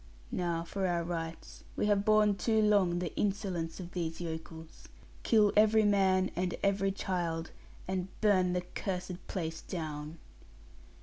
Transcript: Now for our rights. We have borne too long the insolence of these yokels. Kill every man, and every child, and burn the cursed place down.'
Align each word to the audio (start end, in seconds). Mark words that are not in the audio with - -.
Now 0.31 0.63
for 0.63 0.87
our 0.87 1.03
rights. 1.03 1.63
We 1.75 1.85
have 1.85 2.05
borne 2.05 2.35
too 2.35 2.59
long 2.59 2.97
the 2.97 3.15
insolence 3.15 3.79
of 3.79 3.91
these 3.91 4.19
yokels. 4.19 4.87
Kill 5.21 5.53
every 5.55 5.83
man, 5.85 6.31
and 6.35 6.55
every 6.63 6.91
child, 6.91 7.51
and 7.87 8.07
burn 8.19 8.53
the 8.53 8.61
cursed 8.61 9.27
place 9.27 9.61
down.' 9.61 10.17